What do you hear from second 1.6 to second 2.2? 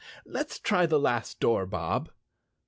Bob."